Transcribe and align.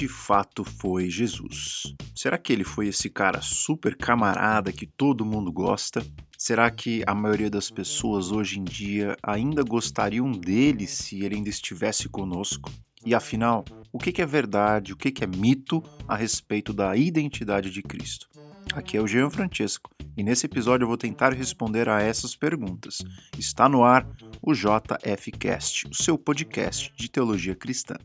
de 0.00 0.08
fato 0.08 0.64
foi 0.64 1.10
Jesus? 1.10 1.94
Será 2.14 2.38
que 2.38 2.54
ele 2.54 2.64
foi 2.64 2.88
esse 2.88 3.10
cara 3.10 3.42
super 3.42 3.94
camarada 3.94 4.72
que 4.72 4.86
todo 4.86 5.26
mundo 5.26 5.52
gosta? 5.52 6.02
Será 6.38 6.70
que 6.70 7.04
a 7.06 7.14
maioria 7.14 7.50
das 7.50 7.70
pessoas 7.70 8.32
hoje 8.32 8.58
em 8.58 8.64
dia 8.64 9.14
ainda 9.22 9.62
gostariam 9.62 10.32
dele 10.32 10.86
se 10.86 11.22
ele 11.22 11.34
ainda 11.34 11.50
estivesse 11.50 12.08
conosco? 12.08 12.70
E 13.04 13.14
afinal, 13.14 13.62
o 13.92 13.98
que 13.98 14.22
é 14.22 14.24
verdade, 14.24 14.94
o 14.94 14.96
que 14.96 15.22
é 15.22 15.26
mito 15.26 15.82
a 16.08 16.16
respeito 16.16 16.72
da 16.72 16.96
identidade 16.96 17.70
de 17.70 17.82
Cristo? 17.82 18.26
Aqui 18.72 18.96
é 18.96 19.02
o 19.02 19.06
Jean 19.06 19.28
Francesco 19.28 19.90
e 20.16 20.22
nesse 20.22 20.46
episódio 20.46 20.84
eu 20.84 20.88
vou 20.88 20.96
tentar 20.96 21.34
responder 21.34 21.90
a 21.90 22.00
essas 22.00 22.34
perguntas. 22.34 23.04
Está 23.38 23.68
no 23.68 23.84
ar 23.84 24.08
o 24.40 24.54
JFcast, 24.54 25.88
o 25.90 25.94
seu 25.94 26.16
podcast 26.16 26.90
de 26.96 27.10
teologia 27.10 27.54
cristã. 27.54 27.96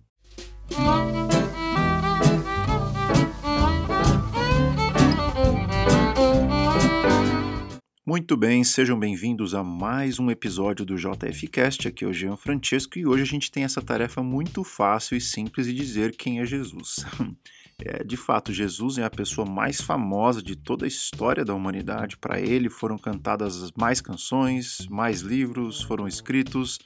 Muito 8.07 8.37
bem, 8.37 8.63
sejam 8.63 8.99
bem-vindos 8.99 9.55
a 9.55 9.63
mais 9.63 10.19
um 10.19 10.29
episódio 10.29 10.85
do 10.85 10.95
JFcast. 10.95 11.87
Aqui 11.87 12.05
é 12.05 12.07
o 12.07 12.13
Jean 12.13 12.37
Francesco 12.37 12.99
e 12.99 13.07
hoje 13.07 13.23
a 13.23 13.25
gente 13.25 13.49
tem 13.49 13.63
essa 13.63 13.81
tarefa 13.81 14.21
muito 14.21 14.63
fácil 14.63 15.17
e 15.17 15.21
simples 15.21 15.65
de 15.65 15.73
dizer 15.73 16.15
quem 16.15 16.39
é 16.39 16.45
Jesus. 16.45 17.03
É, 17.77 18.05
de 18.05 18.15
fato, 18.15 18.53
Jesus 18.53 18.97
é 18.97 19.03
a 19.03 19.09
pessoa 19.09 19.45
mais 19.45 19.81
famosa 19.81 20.41
de 20.41 20.55
toda 20.55 20.85
a 20.85 20.87
história 20.87 21.43
da 21.43 21.53
humanidade. 21.53 22.15
Para 22.15 22.39
ele 22.39 22.69
foram 22.69 22.97
cantadas 22.97 23.69
mais 23.77 23.99
canções, 23.99 24.87
mais 24.89 25.19
livros 25.19 25.81
foram 25.81 26.07
escritos. 26.07 26.79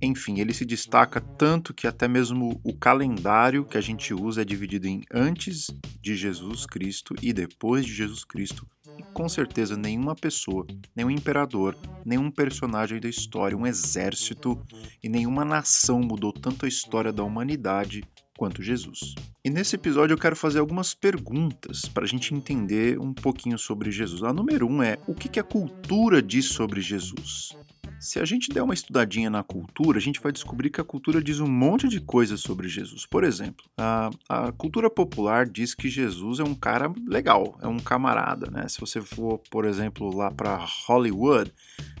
Enfim, 0.00 0.38
ele 0.38 0.54
se 0.54 0.64
destaca 0.64 1.20
tanto 1.20 1.74
que 1.74 1.88
até 1.88 2.06
mesmo 2.06 2.60
o 2.62 2.72
calendário 2.72 3.64
que 3.64 3.76
a 3.76 3.80
gente 3.80 4.14
usa 4.14 4.42
é 4.42 4.44
dividido 4.44 4.86
em 4.86 5.02
antes 5.12 5.66
de 6.00 6.14
Jesus 6.14 6.64
Cristo 6.64 7.12
e 7.20 7.32
depois 7.32 7.84
de 7.84 7.92
Jesus 7.92 8.22
Cristo. 8.22 8.64
E 8.98 9.02
com 9.12 9.28
certeza 9.28 9.76
nenhuma 9.76 10.14
pessoa, 10.14 10.66
nenhum 10.94 11.10
imperador, 11.10 11.76
nenhum 12.04 12.30
personagem 12.30 13.00
da 13.00 13.08
história, 13.08 13.56
um 13.56 13.66
exército 13.66 14.60
e 15.02 15.08
nenhuma 15.08 15.44
nação 15.44 16.00
mudou 16.00 16.32
tanto 16.32 16.64
a 16.64 16.68
história 16.68 17.12
da 17.12 17.24
humanidade 17.24 18.04
quanto 18.36 18.62
Jesus. 18.62 19.14
E 19.44 19.50
nesse 19.50 19.76
episódio 19.76 20.14
eu 20.14 20.18
quero 20.18 20.36
fazer 20.36 20.58
algumas 20.58 20.94
perguntas 20.94 21.86
para 21.86 22.04
a 22.04 22.06
gente 22.06 22.34
entender 22.34 22.98
um 22.98 23.12
pouquinho 23.12 23.58
sobre 23.58 23.90
Jesus. 23.90 24.22
A 24.22 24.32
número 24.32 24.66
um 24.66 24.82
é: 24.82 24.98
o 25.06 25.14
que 25.14 25.40
a 25.40 25.44
cultura 25.44 26.22
diz 26.22 26.46
sobre 26.46 26.80
Jesus? 26.80 27.56
Se 27.98 28.20
a 28.20 28.24
gente 28.24 28.50
der 28.50 28.62
uma 28.62 28.74
estudadinha 28.74 29.30
na 29.30 29.42
cultura, 29.42 29.98
a 29.98 30.00
gente 30.00 30.20
vai 30.20 30.30
descobrir 30.30 30.70
que 30.70 30.80
a 30.80 30.84
cultura 30.84 31.22
diz 31.22 31.40
um 31.40 31.48
monte 31.48 31.88
de 31.88 32.00
coisas 32.00 32.40
sobre 32.40 32.68
Jesus. 32.68 33.06
Por 33.06 33.24
exemplo, 33.24 33.64
a, 33.76 34.10
a 34.28 34.52
cultura 34.52 34.90
popular 34.90 35.46
diz 35.48 35.74
que 35.74 35.88
Jesus 35.88 36.38
é 36.38 36.44
um 36.44 36.54
cara 36.54 36.92
legal, 37.06 37.58
é 37.62 37.66
um 37.66 37.78
camarada, 37.78 38.50
né? 38.50 38.68
Se 38.68 38.78
você 38.78 39.00
for, 39.00 39.38
por 39.50 39.64
exemplo, 39.64 40.14
lá 40.14 40.30
para 40.30 40.62
Hollywood, 40.86 41.52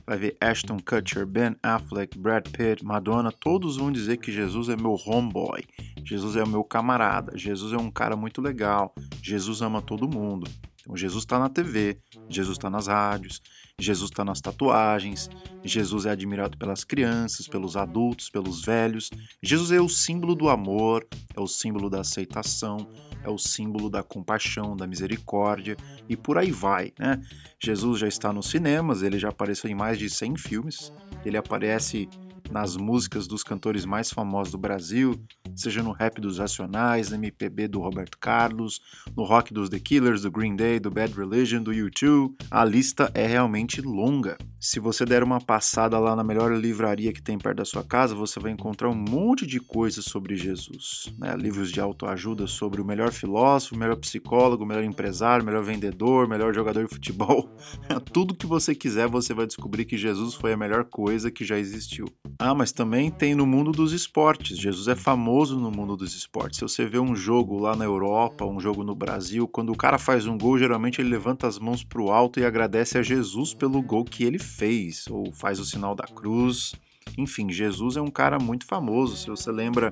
vai 0.06 0.18
ver 0.18 0.36
Ashton 0.40 0.78
Kutcher, 0.78 1.26
Ben 1.26 1.56
Affleck, 1.62 2.16
Brad 2.18 2.46
Pitt, 2.48 2.84
Madonna, 2.84 3.32
todos 3.32 3.76
vão 3.76 3.90
dizer 3.90 4.18
que 4.18 4.30
Jesus 4.30 4.68
é 4.68 4.76
meu 4.76 4.96
homeboy, 5.06 5.64
Jesus 6.04 6.36
é 6.36 6.44
o 6.44 6.48
meu 6.48 6.62
camarada, 6.62 7.36
Jesus 7.36 7.72
é 7.72 7.76
um 7.76 7.90
cara 7.90 8.14
muito 8.16 8.42
legal, 8.42 8.94
Jesus 9.22 9.62
ama 9.62 9.80
todo 9.80 10.08
mundo. 10.08 10.48
Então, 10.80 10.96
Jesus 10.96 11.24
está 11.24 11.38
na 11.38 11.48
TV, 11.48 11.98
Jesus 12.28 12.56
está 12.56 12.70
nas 12.70 12.86
rádios, 12.86 13.42
Jesus 13.78 14.10
está 14.10 14.24
nas 14.24 14.40
tatuagens, 14.40 15.28
Jesus 15.62 16.06
é 16.06 16.10
admirado 16.10 16.56
pelas 16.56 16.82
crianças, 16.82 17.46
pelos 17.46 17.76
adultos, 17.76 18.30
pelos 18.30 18.64
velhos. 18.64 19.10
Jesus 19.42 19.70
é 19.70 19.78
o 19.78 19.88
símbolo 19.88 20.34
do 20.34 20.48
amor, 20.48 21.06
é 21.34 21.40
o 21.40 21.46
símbolo 21.46 21.90
da 21.90 22.00
aceitação, 22.00 22.88
é 23.22 23.28
o 23.28 23.36
símbolo 23.36 23.90
da 23.90 24.02
compaixão, 24.02 24.74
da 24.74 24.86
misericórdia 24.86 25.76
e 26.08 26.16
por 26.16 26.38
aí 26.38 26.50
vai, 26.50 26.94
né? 26.98 27.20
Jesus 27.62 28.00
já 28.00 28.08
está 28.08 28.32
nos 28.32 28.48
cinemas, 28.48 29.02
ele 29.02 29.18
já 29.18 29.28
apareceu 29.28 29.68
em 29.68 29.74
mais 29.74 29.98
de 29.98 30.08
100 30.08 30.38
filmes, 30.38 30.90
ele 31.22 31.36
aparece 31.36 32.08
nas 32.50 32.76
músicas 32.76 33.26
dos 33.26 33.42
cantores 33.42 33.84
mais 33.84 34.10
famosos 34.10 34.52
do 34.52 34.58
Brasil, 34.58 35.20
seja 35.54 35.82
no 35.82 35.92
rap 35.92 36.20
dos 36.20 36.38
Racionais, 36.38 37.12
MPB 37.12 37.68
do 37.68 37.80
Roberto 37.80 38.18
Carlos, 38.18 38.80
no 39.16 39.24
rock 39.24 39.52
dos 39.52 39.68
The 39.68 39.78
Killers, 39.78 40.22
do 40.22 40.30
Green 40.30 40.56
Day, 40.56 40.78
do 40.78 40.90
Bad 40.90 41.14
Religion, 41.14 41.62
do 41.62 41.70
U2. 41.70 42.32
A 42.50 42.64
lista 42.64 43.10
é 43.14 43.26
realmente 43.26 43.80
longa. 43.80 44.36
Se 44.58 44.80
você 44.80 45.04
der 45.04 45.22
uma 45.22 45.38
passada 45.38 45.98
lá 45.98 46.16
na 46.16 46.24
melhor 46.24 46.50
livraria 46.52 47.12
que 47.12 47.22
tem 47.22 47.38
perto 47.38 47.58
da 47.58 47.64
sua 47.64 47.84
casa, 47.84 48.14
você 48.14 48.40
vai 48.40 48.50
encontrar 48.50 48.88
um 48.88 48.94
monte 48.94 49.46
de 49.46 49.60
coisas 49.60 50.04
sobre 50.06 50.34
Jesus. 50.34 51.14
Né? 51.18 51.36
Livros 51.36 51.70
de 51.70 51.78
autoajuda 51.78 52.46
sobre 52.46 52.80
o 52.80 52.84
melhor 52.84 53.12
filósofo, 53.12 53.74
o 53.74 53.78
melhor 53.78 53.96
psicólogo, 53.96 54.64
o 54.64 54.66
melhor 54.66 54.82
empresário, 54.82 55.42
o 55.42 55.46
melhor 55.46 55.62
vendedor, 55.62 56.24
o 56.24 56.28
melhor 56.28 56.54
jogador 56.54 56.84
de 56.84 56.92
futebol. 56.92 57.50
Tudo 58.12 58.34
que 58.34 58.46
você 58.46 58.74
quiser, 58.74 59.06
você 59.08 59.34
vai 59.34 59.46
descobrir 59.46 59.84
que 59.84 59.98
Jesus 59.98 60.34
foi 60.34 60.54
a 60.54 60.56
melhor 60.56 60.84
coisa 60.84 61.30
que 61.30 61.44
já 61.44 61.58
existiu. 61.58 62.06
Ah, 62.38 62.54
mas 62.54 62.72
também 62.72 63.10
tem 63.10 63.34
no 63.34 63.46
mundo 63.46 63.72
dos 63.72 63.92
esportes. 63.92 64.58
Jesus 64.58 64.88
é 64.88 64.94
famoso 64.94 65.60
no 65.60 65.70
mundo 65.70 65.96
dos 65.96 66.16
esportes. 66.16 66.58
Se 66.58 66.62
você 66.62 66.86
vê 66.86 66.98
um 66.98 67.14
jogo 67.14 67.58
lá 67.58 67.76
na 67.76 67.84
Europa, 67.84 68.46
um 68.46 68.58
jogo 68.58 68.82
no 68.82 68.94
Brasil, 68.94 69.46
quando 69.46 69.70
o 69.70 69.76
cara 69.76 69.98
faz 69.98 70.26
um 70.26 70.38
gol, 70.38 70.58
geralmente 70.58 71.00
ele 71.00 71.10
levanta 71.10 71.46
as 71.46 71.58
mãos 71.58 71.84
para 71.84 72.00
o 72.00 72.10
alto 72.10 72.40
e 72.40 72.44
agradece 72.44 72.96
a 72.96 73.02
Jesus 73.02 73.52
pelo 73.52 73.82
gol 73.82 74.04
que 74.04 74.24
ele 74.24 74.38
fez, 74.46 75.06
ou 75.10 75.32
faz 75.32 75.60
o 75.60 75.64
sinal 75.64 75.94
da 75.94 76.04
cruz. 76.04 76.74
Enfim, 77.18 77.50
Jesus 77.50 77.96
é 77.96 78.00
um 78.00 78.10
cara 78.10 78.38
muito 78.38 78.64
famoso. 78.64 79.16
Se 79.16 79.26
você 79.26 79.50
lembra 79.50 79.90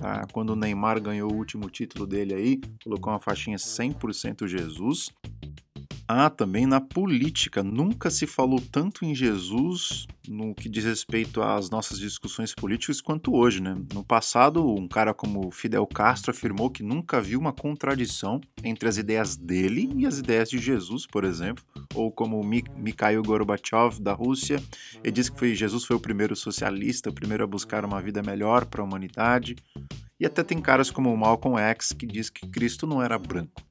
ah, 0.00 0.26
quando 0.32 0.50
o 0.50 0.56
Neymar 0.56 1.00
ganhou 1.00 1.32
o 1.32 1.36
último 1.36 1.70
título 1.70 2.06
dele 2.06 2.34
aí, 2.34 2.60
colocou 2.82 3.12
uma 3.12 3.20
faixinha 3.20 3.56
100% 3.56 4.46
Jesus. 4.46 5.10
Ah, 6.06 6.28
também 6.28 6.66
na 6.66 6.80
política. 6.80 7.62
Nunca 7.62 8.10
se 8.10 8.26
falou 8.26 8.60
tanto 8.60 9.04
em 9.04 9.14
Jesus 9.14 10.06
no 10.28 10.54
que 10.54 10.68
diz 10.68 10.84
respeito 10.84 11.42
às 11.42 11.70
nossas 11.70 11.98
discussões 11.98 12.54
políticas 12.54 13.00
quanto 13.00 13.34
hoje, 13.34 13.62
né? 13.62 13.76
No 13.92 14.04
passado, 14.04 14.64
um 14.74 14.86
cara 14.86 15.14
como 15.14 15.50
Fidel 15.50 15.86
Castro 15.86 16.30
afirmou 16.30 16.70
que 16.70 16.82
nunca 16.82 17.20
viu 17.20 17.40
uma 17.40 17.52
contradição 17.52 18.40
entre 18.62 18.88
as 18.88 18.96
ideias 18.96 19.36
dele 19.36 19.92
e 19.96 20.06
as 20.06 20.18
ideias 20.18 20.50
de 20.50 20.58
Jesus, 20.58 21.06
por 21.06 21.24
exemplo. 21.24 21.64
Ou 21.94 22.10
como 22.10 22.42
Mikhail 22.42 23.22
Gorbachev 23.22 24.00
da 24.00 24.12
Rússia, 24.12 24.62
ele 25.02 25.12
disse 25.12 25.30
que 25.32 25.38
foi, 25.38 25.54
Jesus 25.54 25.84
foi 25.84 25.96
o 25.96 26.00
primeiro 26.00 26.36
socialista, 26.36 27.10
o 27.10 27.14
primeiro 27.14 27.44
a 27.44 27.46
buscar 27.46 27.84
uma 27.84 28.00
vida 28.00 28.22
melhor 28.22 28.66
para 28.66 28.82
a 28.82 28.84
humanidade. 28.84 29.56
E 30.18 30.26
até 30.26 30.42
tem 30.44 30.60
caras 30.60 30.90
como 30.90 31.16
Malcolm 31.16 31.58
X 31.58 31.92
que 31.92 32.06
diz 32.06 32.30
que 32.30 32.46
Cristo 32.46 32.86
não 32.86 33.02
era 33.02 33.18
branco. 33.18 33.62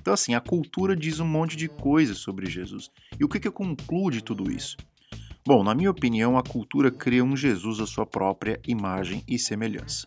Então, 0.00 0.14
assim, 0.14 0.34
a 0.34 0.40
cultura 0.40 0.96
diz 0.96 1.20
um 1.20 1.26
monte 1.26 1.56
de 1.56 1.68
coisas 1.68 2.18
sobre 2.18 2.50
Jesus. 2.50 2.90
E 3.18 3.24
o 3.24 3.28
que, 3.28 3.38
que 3.38 3.50
conclui 3.50 4.14
de 4.14 4.22
tudo 4.22 4.50
isso? 4.50 4.76
Bom, 5.46 5.62
na 5.62 5.74
minha 5.74 5.90
opinião, 5.90 6.38
a 6.38 6.42
cultura 6.42 6.90
cria 6.90 7.24
um 7.24 7.36
Jesus 7.36 7.80
à 7.80 7.86
sua 7.86 8.06
própria 8.06 8.60
imagem 8.66 9.22
e 9.26 9.38
semelhança. 9.38 10.06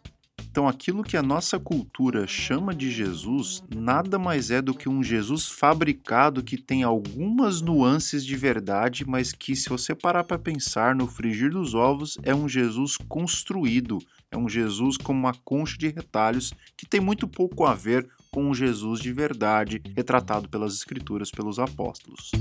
Então, 0.53 0.67
aquilo 0.67 1.03
que 1.03 1.17
a 1.17 1.23
nossa 1.23 1.59
cultura 1.59 2.27
chama 2.27 2.75
de 2.75 2.91
Jesus 2.91 3.63
nada 3.75 4.19
mais 4.19 4.51
é 4.51 4.61
do 4.61 4.75
que 4.75 4.87
um 4.87 5.03
Jesus 5.03 5.47
fabricado 5.47 6.43
que 6.43 6.57
tem 6.57 6.83
algumas 6.83 7.59
nuances 7.59 8.23
de 8.23 8.35
verdade, 8.35 9.03
mas 9.03 9.31
que, 9.31 9.55
se 9.55 9.67
você 9.67 9.95
parar 9.95 10.23
para 10.23 10.37
pensar 10.37 10.93
no 10.93 11.07
frigir 11.07 11.49
dos 11.49 11.73
ovos, 11.73 12.19
é 12.21 12.35
um 12.35 12.47
Jesus 12.47 12.97
construído, 13.09 13.97
é 14.29 14.37
um 14.37 14.47
Jesus 14.47 14.95
com 14.95 15.11
uma 15.11 15.33
concha 15.43 15.75
de 15.75 15.87
retalhos 15.87 16.53
que 16.77 16.85
tem 16.85 17.01
muito 17.01 17.27
pouco 17.27 17.65
a 17.65 17.73
ver 17.73 18.07
com 18.33 18.49
o 18.49 18.55
Jesus 18.55 18.99
de 18.99 19.13
verdade 19.13 19.79
retratado 19.95 20.49
pelas 20.49 20.73
Escrituras 20.73 21.29
pelos 21.29 21.59
apóstolos. 21.59 22.31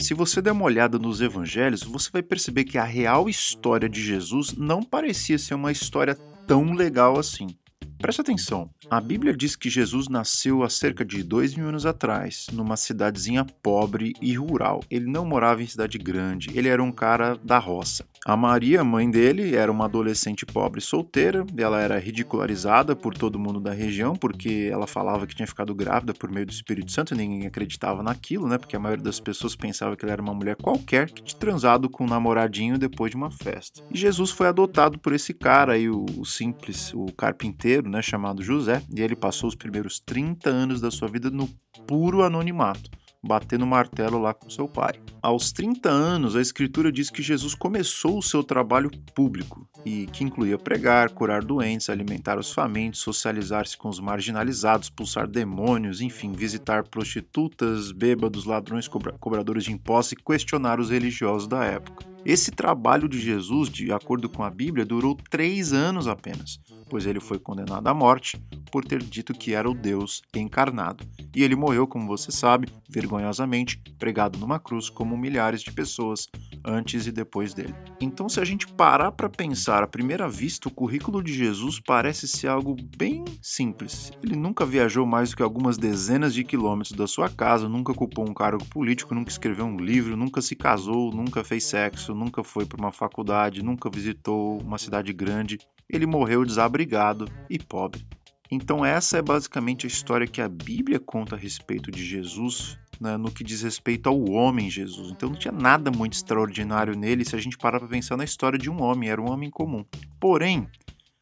Se 0.00 0.14
você 0.14 0.40
der 0.40 0.52
uma 0.52 0.64
olhada 0.64 0.98
nos 0.98 1.20
evangelhos, 1.20 1.82
você 1.82 2.10
vai 2.10 2.22
perceber 2.22 2.64
que 2.64 2.78
a 2.78 2.84
real 2.84 3.28
história 3.28 3.90
de 3.90 4.02
Jesus 4.02 4.56
não 4.56 4.82
parecia 4.82 5.38
ser 5.38 5.52
uma 5.52 5.70
história 5.70 6.14
tão 6.46 6.72
legal 6.72 7.18
assim. 7.18 7.48
Preste 7.98 8.20
atenção, 8.20 8.70
a 8.88 9.00
Bíblia 9.00 9.36
diz 9.36 9.56
que 9.56 9.68
Jesus 9.68 10.08
nasceu 10.08 10.62
há 10.62 10.70
cerca 10.70 11.04
de 11.04 11.22
dois 11.22 11.56
mil 11.56 11.68
anos 11.68 11.84
atrás, 11.84 12.46
numa 12.52 12.76
cidadezinha 12.76 13.44
pobre 13.44 14.12
e 14.22 14.34
rural. 14.34 14.80
Ele 14.88 15.06
não 15.06 15.24
morava 15.24 15.62
em 15.62 15.66
cidade 15.66 15.98
grande, 15.98 16.50
ele 16.54 16.68
era 16.68 16.82
um 16.82 16.92
cara 16.92 17.36
da 17.42 17.58
roça. 17.58 18.04
A 18.24 18.36
Maria, 18.36 18.84
mãe 18.84 19.10
dele, 19.10 19.56
era 19.56 19.70
uma 19.70 19.86
adolescente 19.86 20.46
pobre 20.46 20.80
solteira, 20.80 21.44
ela 21.56 21.80
era 21.80 21.98
ridicularizada 21.98 22.94
por 22.94 23.14
todo 23.14 23.38
mundo 23.38 23.58
da 23.58 23.72
região, 23.72 24.14
porque 24.14 24.68
ela 24.70 24.86
falava 24.86 25.26
que 25.26 25.34
tinha 25.34 25.46
ficado 25.46 25.74
grávida 25.74 26.14
por 26.14 26.30
meio 26.30 26.46
do 26.46 26.52
Espírito 26.52 26.92
Santo, 26.92 27.14
e 27.14 27.16
ninguém 27.16 27.46
acreditava 27.46 28.02
naquilo, 28.02 28.46
né? 28.46 28.58
Porque 28.58 28.76
a 28.76 28.80
maioria 28.80 29.04
das 29.04 29.18
pessoas 29.18 29.56
pensava 29.56 29.96
que 29.96 30.04
ela 30.04 30.12
era 30.12 30.22
uma 30.22 30.34
mulher 30.34 30.56
qualquer 30.56 31.10
que 31.10 31.22
tinha 31.22 31.38
transado 31.38 31.88
com 31.88 32.04
um 32.04 32.08
namoradinho 32.08 32.78
depois 32.78 33.10
de 33.10 33.16
uma 33.16 33.30
festa. 33.30 33.82
E 33.90 33.98
Jesus 33.98 34.30
foi 34.30 34.46
adotado 34.46 34.98
por 34.98 35.12
esse 35.12 35.32
cara 35.32 35.72
aí, 35.72 35.88
o, 35.88 36.04
o 36.16 36.24
simples, 36.24 36.92
o 36.94 37.06
carpinteiro, 37.12 37.87
né? 37.88 38.02
Chamado 38.02 38.42
José, 38.42 38.82
e 38.94 39.00
ele 39.00 39.16
passou 39.16 39.48
os 39.48 39.54
primeiros 39.54 40.00
30 40.00 40.48
anos 40.48 40.80
da 40.80 40.90
sua 40.90 41.08
vida 41.08 41.30
no 41.30 41.48
puro 41.86 42.22
anonimato 42.22 42.90
bater 43.22 43.58
no 43.58 43.66
martelo 43.66 44.18
lá 44.18 44.32
com 44.32 44.48
seu 44.48 44.68
pai. 44.68 44.94
Aos 45.20 45.50
30 45.52 45.88
anos, 45.88 46.36
a 46.36 46.40
escritura 46.40 46.92
diz 46.92 47.10
que 47.10 47.22
Jesus 47.22 47.54
começou 47.54 48.18
o 48.18 48.22
seu 48.22 48.42
trabalho 48.44 48.90
público 49.14 49.68
e 49.84 50.06
que 50.06 50.24
incluía 50.24 50.56
pregar, 50.56 51.10
curar 51.10 51.44
doentes, 51.44 51.90
alimentar 51.90 52.38
os 52.38 52.52
famintos, 52.52 53.00
socializar-se 53.00 53.76
com 53.76 53.88
os 53.88 53.98
marginalizados, 53.98 54.86
expulsar 54.86 55.26
demônios, 55.26 56.00
enfim, 56.00 56.32
visitar 56.32 56.84
prostitutas, 56.84 57.90
bêbados, 57.90 58.44
ladrões, 58.44 58.86
cobra 58.86 59.12
cobradores 59.18 59.64
de 59.64 59.72
impostos 59.72 60.12
e 60.12 60.16
questionar 60.16 60.78
os 60.78 60.90
religiosos 60.90 61.48
da 61.48 61.64
época. 61.64 62.06
Esse 62.24 62.50
trabalho 62.50 63.08
de 63.08 63.18
Jesus, 63.18 63.68
de 63.68 63.92
acordo 63.92 64.28
com 64.28 64.42
a 64.42 64.50
Bíblia, 64.50 64.84
durou 64.84 65.16
três 65.30 65.72
anos 65.72 66.06
apenas, 66.06 66.60
pois 66.88 67.06
ele 67.06 67.20
foi 67.20 67.38
condenado 67.38 67.86
à 67.86 67.94
morte 67.94 68.40
por 68.70 68.84
ter 68.84 69.02
dito 69.02 69.32
que 69.32 69.54
era 69.54 69.68
o 69.68 69.74
Deus 69.74 70.22
encarnado. 70.34 71.04
E 71.34 71.42
ele 71.42 71.56
morreu, 71.56 71.86
como 71.86 72.06
você 72.06 72.30
sabe, 72.30 72.68
vergonhosamente, 72.88 73.78
pregado 73.98 74.38
numa 74.38 74.58
cruz, 74.58 74.88
como 74.88 75.16
milhares 75.16 75.62
de 75.62 75.72
pessoas 75.72 76.28
antes 76.64 77.06
e 77.06 77.12
depois 77.12 77.54
dele. 77.54 77.74
Então, 78.00 78.28
se 78.28 78.40
a 78.40 78.44
gente 78.44 78.66
parar 78.66 79.12
para 79.12 79.28
pensar 79.28 79.82
à 79.82 79.86
primeira 79.86 80.28
vista, 80.28 80.68
o 80.68 80.72
currículo 80.72 81.22
de 81.22 81.32
Jesus 81.32 81.80
parece 81.80 82.28
ser 82.28 82.48
algo 82.48 82.76
bem 82.96 83.24
simples. 83.42 84.12
Ele 84.22 84.36
nunca 84.36 84.64
viajou 84.64 85.06
mais 85.06 85.30
do 85.30 85.36
que 85.36 85.42
algumas 85.42 85.76
dezenas 85.76 86.34
de 86.34 86.44
quilômetros 86.44 86.96
da 86.96 87.06
sua 87.06 87.28
casa, 87.28 87.68
nunca 87.68 87.92
ocupou 87.92 88.28
um 88.28 88.34
cargo 88.34 88.64
político, 88.66 89.14
nunca 89.14 89.30
escreveu 89.30 89.64
um 89.64 89.78
livro, 89.78 90.16
nunca 90.16 90.40
se 90.40 90.54
casou, 90.54 91.12
nunca 91.12 91.44
fez 91.44 91.64
sexo, 91.64 92.14
nunca 92.14 92.42
foi 92.42 92.66
para 92.66 92.78
uma 92.78 92.92
faculdade, 92.92 93.62
nunca 93.62 93.90
visitou 93.90 94.60
uma 94.60 94.78
cidade 94.78 95.12
grande. 95.12 95.58
Ele 95.88 96.06
morreu 96.06 96.44
desabrigado 96.44 97.26
e 97.48 97.58
pobre. 97.58 98.06
Então, 98.50 98.84
essa 98.84 99.18
é 99.18 99.22
basicamente 99.22 99.86
a 99.86 99.88
história 99.88 100.26
que 100.26 100.40
a 100.40 100.48
Bíblia 100.48 100.98
conta 100.98 101.36
a 101.36 101.38
respeito 101.38 101.90
de 101.90 102.04
Jesus, 102.04 102.78
né, 103.00 103.16
no 103.16 103.30
que 103.30 103.44
diz 103.44 103.62
respeito 103.62 104.08
ao 104.08 104.30
homem 104.30 104.70
Jesus. 104.70 105.10
Então, 105.10 105.30
não 105.30 105.36
tinha 105.36 105.52
nada 105.52 105.90
muito 105.90 106.14
extraordinário 106.14 106.96
nele 106.96 107.24
se 107.24 107.36
a 107.36 107.38
gente 107.38 107.58
parar 107.58 107.78
para 107.78 107.88
pensar 107.88 108.16
na 108.16 108.24
história 108.24 108.58
de 108.58 108.70
um 108.70 108.82
homem, 108.82 109.08
era 109.08 109.20
um 109.20 109.30
homem 109.30 109.50
comum. 109.50 109.84
Porém, 110.18 110.66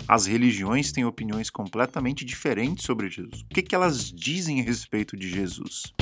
as 0.09 0.27
religiões 0.27 0.93
têm 0.93 1.05
opiniões 1.05 1.51
completamente 1.51 2.25
diferentes 2.25 2.85
sobre 2.85 3.09
Jesus. 3.09 3.43
O 3.43 3.47
que, 3.47 3.63
que 3.63 3.75
elas 3.75 4.11
dizem 4.13 4.61
a 4.61 4.65
respeito 4.65 5.17
de 5.17 5.29
Jesus? 5.29 5.93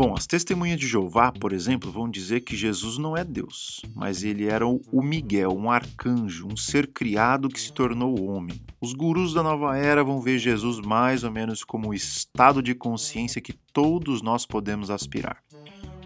Bom, 0.00 0.14
as 0.14 0.26
testemunhas 0.26 0.80
de 0.80 0.86
Jeová, 0.86 1.30
por 1.30 1.52
exemplo, 1.52 1.92
vão 1.92 2.08
dizer 2.08 2.40
que 2.40 2.56
Jesus 2.56 2.96
não 2.96 3.14
é 3.14 3.22
Deus, 3.22 3.82
mas 3.94 4.24
ele 4.24 4.46
era 4.46 4.66
o 4.66 5.02
Miguel, 5.02 5.50
um 5.50 5.70
arcanjo, 5.70 6.48
um 6.50 6.56
ser 6.56 6.86
criado 6.86 7.50
que 7.50 7.60
se 7.60 7.70
tornou 7.70 8.18
homem. 8.24 8.58
Os 8.80 8.94
gurus 8.94 9.34
da 9.34 9.42
nova 9.42 9.76
era 9.76 10.02
vão 10.02 10.18
ver 10.18 10.38
Jesus 10.38 10.80
mais 10.80 11.22
ou 11.22 11.30
menos 11.30 11.62
como 11.62 11.90
o 11.90 11.94
estado 11.94 12.62
de 12.62 12.74
consciência 12.74 13.42
que 13.42 13.52
todos 13.52 14.22
nós 14.22 14.46
podemos 14.46 14.88
aspirar. 14.88 15.42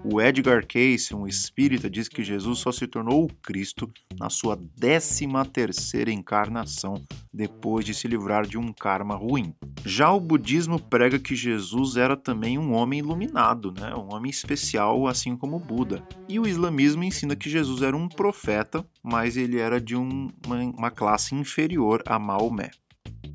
O 0.06 0.20
Edgar 0.20 0.66
Cayce, 0.66 1.14
um 1.14 1.26
espírita, 1.26 1.88
diz 1.88 2.08
que 2.08 2.22
Jesus 2.22 2.58
só 2.58 2.70
se 2.70 2.86
tornou 2.86 3.24
o 3.24 3.34
Cristo 3.42 3.90
na 4.18 4.28
sua 4.28 4.54
13 4.78 5.26
terceira 5.50 6.12
encarnação, 6.12 7.02
depois 7.32 7.86
de 7.86 7.94
se 7.94 8.06
livrar 8.06 8.46
de 8.46 8.58
um 8.58 8.70
karma 8.70 9.16
ruim. 9.16 9.54
Já 9.82 10.12
o 10.12 10.20
budismo 10.20 10.78
prega 10.78 11.18
que 11.18 11.34
Jesus 11.34 11.96
era 11.96 12.18
também 12.18 12.58
um 12.58 12.74
homem 12.74 12.98
iluminado, 12.98 13.72
né? 13.72 13.94
um 13.94 14.14
homem 14.14 14.30
especial, 14.30 15.06
assim 15.06 15.34
como 15.34 15.58
Buda. 15.58 16.06
E 16.28 16.38
o 16.38 16.46
islamismo 16.46 17.02
ensina 17.02 17.34
que 17.34 17.48
Jesus 17.48 17.80
era 17.80 17.96
um 17.96 18.06
profeta, 18.06 18.86
mas 19.02 19.38
ele 19.38 19.58
era 19.58 19.80
de 19.80 19.96
um, 19.96 20.28
uma, 20.44 20.56
uma 20.64 20.90
classe 20.90 21.34
inferior 21.34 22.02
a 22.04 22.18
Maomé 22.18 22.70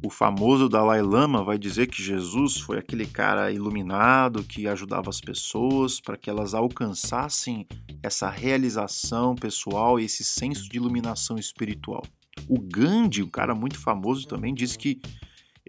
o 0.01 0.09
famoso 0.09 0.69
Dalai 0.69 1.01
Lama 1.01 1.43
vai 1.43 1.57
dizer 1.57 1.87
que 1.87 2.01
Jesus 2.01 2.57
foi 2.57 2.77
aquele 2.77 3.05
cara 3.05 3.51
iluminado 3.51 4.43
que 4.43 4.67
ajudava 4.67 5.09
as 5.09 5.19
pessoas 5.19 5.99
para 5.99 6.15
que 6.15 6.29
elas 6.29 6.53
alcançassem 6.53 7.67
essa 8.01 8.29
realização 8.29 9.35
pessoal 9.35 9.99
e 9.99 10.05
esse 10.05 10.23
senso 10.23 10.69
de 10.69 10.77
iluminação 10.77 11.37
espiritual. 11.37 12.03
O 12.47 12.59
Gandhi, 12.59 13.21
um 13.21 13.29
cara 13.29 13.53
muito 13.53 13.77
famoso 13.77 14.25
também, 14.25 14.53
disse 14.53 14.77
que 14.77 15.01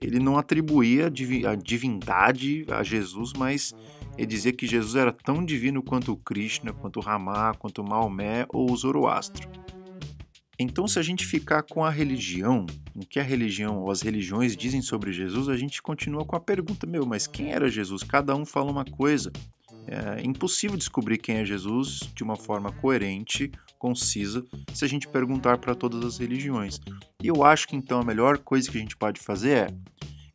ele 0.00 0.21
não 0.21 0.38
atribuía 0.38 1.06
a 1.06 1.55
divindade 1.56 2.65
a 2.71 2.83
Jesus, 2.85 3.33
mas 3.37 3.75
ele 4.17 4.26
dizia 4.26 4.53
que 4.53 4.67
Jesus 4.67 4.94
era 4.94 5.12
tão 5.12 5.44
divino 5.44 5.83
quanto 5.83 6.12
o 6.12 6.17
Krishna, 6.17 6.73
quanto 6.73 6.99
o 6.99 7.03
Ramá, 7.03 7.53
quanto 7.55 7.83
o 7.83 7.88
Maomé 7.88 8.47
ou 8.49 8.71
o 8.71 8.76
Zoroastro. 8.76 9.49
Então, 10.62 10.87
se 10.87 10.99
a 10.99 11.03
gente 11.03 11.25
ficar 11.25 11.62
com 11.62 11.83
a 11.83 11.89
religião, 11.89 12.67
o 12.95 13.01
que 13.01 13.19
a 13.19 13.23
religião 13.23 13.79
ou 13.79 13.91
as 13.91 14.03
religiões 14.03 14.55
dizem 14.55 14.83
sobre 14.83 15.11
Jesus, 15.11 15.49
a 15.49 15.57
gente 15.57 15.81
continua 15.81 16.23
com 16.23 16.37
a 16.37 16.41
pergunta: 16.41 16.87
meu, 16.87 17.07
mas 17.07 17.27
quem 17.27 17.51
era 17.51 17.71
Jesus? 17.71 18.03
Cada 18.03 18.37
um 18.37 18.45
fala 18.45 18.71
uma 18.71 18.85
coisa. 18.85 19.33
É 19.87 20.23
impossível 20.23 20.77
descobrir 20.77 21.17
quem 21.17 21.37
é 21.37 21.45
Jesus 21.47 22.01
de 22.15 22.23
uma 22.23 22.37
forma 22.37 22.71
coerente, 22.71 23.51
concisa, 23.79 24.45
se 24.75 24.85
a 24.85 24.89
gente 24.89 25.09
perguntar 25.09 25.57
para 25.57 25.75
todas 25.75 26.05
as 26.05 26.19
religiões. 26.19 26.79
E 27.23 27.27
eu 27.27 27.43
acho 27.43 27.67
que 27.67 27.75
então 27.75 27.99
a 27.99 28.05
melhor 28.05 28.37
coisa 28.37 28.71
que 28.71 28.77
a 28.77 28.81
gente 28.81 28.99
pode 28.99 29.19
fazer 29.19 29.51
é, 29.57 29.67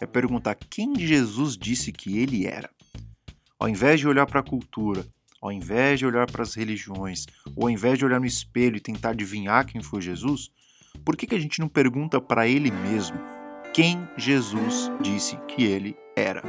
é 0.01 0.05
perguntar 0.07 0.55
quem 0.55 0.95
Jesus 0.97 1.55
disse 1.55 1.91
que 1.91 2.17
ele 2.17 2.47
era. 2.47 2.69
Ao 3.59 3.69
invés 3.69 3.99
de 3.99 4.07
olhar 4.07 4.25
para 4.25 4.39
a 4.39 4.43
cultura, 4.43 5.05
ao 5.45 5.51
invés 5.51 5.99
de 5.99 6.05
olhar 6.07 6.29
para 6.29 6.41
as 6.41 6.55
religiões, 6.55 7.27
ou 7.55 7.65
ao 7.65 7.69
invés 7.69 7.99
de 7.99 8.05
olhar 8.05 8.19
no 8.19 8.25
espelho 8.25 8.77
e 8.77 8.81
tentar 8.81 9.11
adivinhar 9.11 9.65
quem 9.65 9.81
foi 9.81 10.01
Jesus, 10.01 10.49
por 11.03 11.15
que, 11.15 11.27
que 11.27 11.35
a 11.35 11.39
gente 11.39 11.59
não 11.59 11.67
pergunta 11.67 12.19
para 12.19 12.47
ele 12.47 12.71
mesmo 12.71 13.17
quem 13.71 14.07
Jesus 14.17 14.91
disse 15.01 15.37
que 15.47 15.63
ele 15.63 15.95
era? 16.15 16.41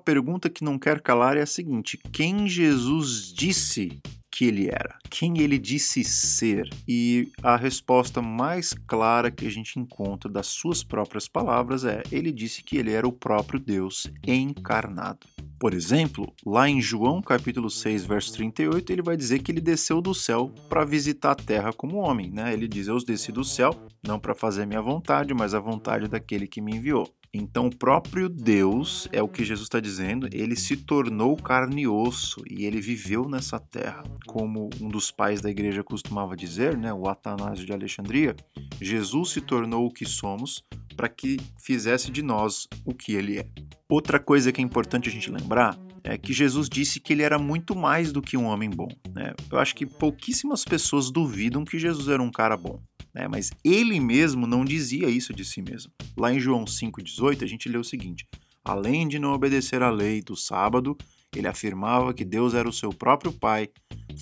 Pergunta 0.00 0.50
que 0.50 0.64
não 0.64 0.78
quer 0.78 1.00
calar 1.00 1.36
é 1.36 1.42
a 1.42 1.46
seguinte: 1.46 1.98
quem 2.12 2.48
Jesus 2.48 3.32
disse 3.32 4.00
que 4.30 4.46
ele 4.46 4.68
era? 4.68 4.96
Quem 5.10 5.40
ele 5.40 5.58
disse 5.58 6.02
ser? 6.04 6.68
E 6.88 7.30
a 7.42 7.56
resposta 7.56 8.22
mais 8.22 8.72
clara 8.72 9.30
que 9.30 9.46
a 9.46 9.50
gente 9.50 9.78
encontra 9.78 10.30
das 10.30 10.46
suas 10.46 10.82
próprias 10.82 11.28
palavras 11.28 11.84
é: 11.84 12.02
ele 12.10 12.32
disse 12.32 12.62
que 12.62 12.76
ele 12.76 12.92
era 12.92 13.06
o 13.06 13.12
próprio 13.12 13.60
Deus 13.60 14.06
encarnado. 14.26 15.26
Por 15.58 15.74
exemplo, 15.74 16.32
lá 16.46 16.68
em 16.68 16.80
João 16.80 17.20
capítulo 17.20 17.68
6, 17.68 18.06
verso 18.06 18.32
38, 18.32 18.90
ele 18.90 19.02
vai 19.02 19.14
dizer 19.16 19.40
que 19.40 19.52
ele 19.52 19.60
desceu 19.60 20.00
do 20.00 20.14
céu 20.14 20.50
para 20.70 20.86
visitar 20.86 21.32
a 21.32 21.34
terra 21.34 21.72
como 21.72 21.98
homem, 21.98 22.30
né? 22.30 22.52
Ele 22.52 22.66
diz: 22.66 22.86
"Eu 22.86 22.96
desci 23.04 23.30
do 23.30 23.44
céu 23.44 23.74
não 24.02 24.18
para 24.18 24.34
fazer 24.34 24.64
minha 24.64 24.80
vontade, 24.80 25.34
mas 25.34 25.52
a 25.52 25.60
vontade 25.60 26.08
daquele 26.08 26.46
que 26.46 26.62
me 26.62 26.76
enviou". 26.76 27.12
Então, 27.32 27.68
o 27.68 27.76
próprio 27.76 28.28
Deus, 28.28 29.08
é 29.12 29.22
o 29.22 29.28
que 29.28 29.44
Jesus 29.44 29.66
está 29.66 29.78
dizendo, 29.78 30.28
ele 30.32 30.56
se 30.56 30.76
tornou 30.76 31.36
carne 31.36 31.82
e 31.82 31.88
osso 31.88 32.42
e 32.50 32.64
ele 32.64 32.80
viveu 32.80 33.28
nessa 33.28 33.60
terra. 33.60 34.02
Como 34.26 34.68
um 34.80 34.88
dos 34.88 35.12
pais 35.12 35.40
da 35.40 35.48
igreja 35.48 35.84
costumava 35.84 36.36
dizer, 36.36 36.76
né, 36.76 36.92
o 36.92 37.08
Atanásio 37.08 37.64
de 37.64 37.72
Alexandria, 37.72 38.34
Jesus 38.80 39.30
se 39.30 39.40
tornou 39.40 39.86
o 39.86 39.92
que 39.92 40.04
somos 40.04 40.64
para 40.96 41.08
que 41.08 41.36
fizesse 41.56 42.10
de 42.10 42.20
nós 42.20 42.66
o 42.84 42.92
que 42.92 43.14
ele 43.14 43.38
é. 43.38 43.46
Outra 43.88 44.18
coisa 44.18 44.50
que 44.50 44.60
é 44.60 44.64
importante 44.64 45.08
a 45.08 45.12
gente 45.12 45.30
lembrar 45.30 45.78
é 46.02 46.18
que 46.18 46.32
Jesus 46.32 46.68
disse 46.68 46.98
que 46.98 47.12
ele 47.12 47.22
era 47.22 47.38
muito 47.38 47.76
mais 47.76 48.10
do 48.10 48.20
que 48.20 48.36
um 48.36 48.46
homem 48.46 48.68
bom. 48.68 48.88
Né? 49.14 49.34
Eu 49.52 49.58
acho 49.58 49.76
que 49.76 49.86
pouquíssimas 49.86 50.64
pessoas 50.64 51.12
duvidam 51.12 51.64
que 51.64 51.78
Jesus 51.78 52.08
era 52.08 52.22
um 52.22 52.30
cara 52.30 52.56
bom 52.56 52.80
né? 53.14 53.28
mas 53.28 53.50
ele 53.64 53.98
mesmo 54.00 54.46
não 54.46 54.64
dizia 54.64 55.08
isso 55.08 55.32
de 55.32 55.44
si 55.44 55.62
mesmo. 55.62 55.92
Lá 56.16 56.32
em 56.32 56.40
João 56.40 56.64
5,18, 56.64 57.42
a 57.42 57.46
gente 57.46 57.68
lê 57.68 57.78
o 57.78 57.84
seguinte: 57.84 58.26
Além 58.64 59.08
de 59.08 59.18
não 59.18 59.32
obedecer 59.32 59.82
à 59.82 59.90
lei 59.90 60.20
do 60.22 60.36
sábado, 60.36 60.96
ele 61.34 61.48
afirmava 61.48 62.12
que 62.12 62.24
Deus 62.24 62.54
era 62.54 62.68
o 62.68 62.72
seu 62.72 62.90
próprio 62.90 63.32
Pai, 63.32 63.68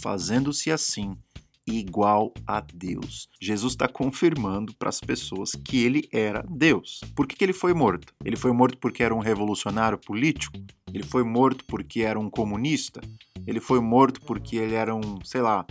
fazendo-se 0.00 0.71
assim 0.71 1.16
igual 1.66 2.33
a 2.47 2.61
Deus. 2.61 3.28
Jesus 3.40 3.75
está 3.75 3.87
confirmando 3.87 4.75
para 4.75 4.88
as 4.88 5.00
pessoas 5.00 5.52
que 5.52 5.85
ele 5.85 6.09
era 6.12 6.45
Deus. 6.49 7.00
Por 7.14 7.26
que, 7.26 7.37
que 7.37 7.45
ele 7.45 7.52
foi 7.52 7.75
morto? 7.75 8.14
Ele 8.25 8.37
foi 8.37 8.52
morto 8.52 8.78
porque 8.78 9.02
era 9.02 9.14
um 9.14 9.21
revolucionário 9.21 9.99
político? 9.99 10.59
Ele 10.92 11.02
foi 11.04 11.23
morto 11.23 11.64
porque 11.66 12.00
era 12.00 12.18
um 12.18 12.30
comunista? 12.30 13.00
Ele 13.47 13.61
foi 13.61 13.80
morto 13.80 14.21
porque 14.23 14.57
ele 14.57 14.75
era 14.75 14.95
um, 14.95 15.18
sei 15.25 15.42
lá, 15.42 15.66